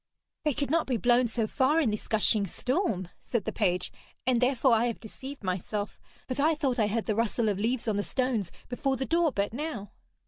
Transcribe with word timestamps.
'They 0.45 0.55
could 0.55 0.71
not 0.71 0.87
be 0.87 0.97
blown 0.97 1.27
so 1.27 1.45
far 1.45 1.79
in 1.79 1.91
this 1.91 2.07
gushing 2.07 2.47
storm,' 2.47 3.09
said 3.19 3.45
the 3.45 3.51
page, 3.51 3.91
'and 4.25 4.41
therefore 4.41 4.73
I 4.73 4.87
have 4.87 4.99
deceived 4.99 5.43
myself. 5.43 5.99
But 6.27 6.39
I 6.39 6.55
thought 6.55 6.79
I 6.79 6.87
heard 6.87 7.05
the 7.05 7.13
rustle 7.13 7.49
of 7.49 7.59
leaves 7.59 7.87
on 7.87 7.97
the 7.97 8.01
stones 8.03 8.51
before 8.67 8.97
the 8.97 9.05
door 9.05 9.31
but 9.31 9.53
now.' 9.53 9.91